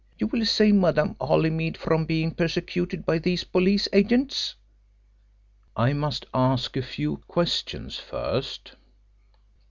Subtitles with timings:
[0.17, 4.55] You will save Madame Holymead from being persecuted by these police agents?"
[5.75, 8.71] "I must ask you a few questions first."